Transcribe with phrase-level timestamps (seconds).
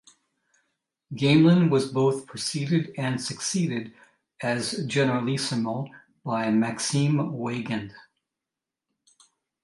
[1.13, 3.93] Gamelin was both preceded and succeeded
[4.41, 5.89] as generalissimo
[6.25, 7.93] by Maxime Weygand.